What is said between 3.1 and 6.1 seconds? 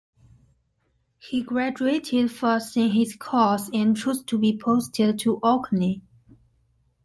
course and chose to be posted to Orkney.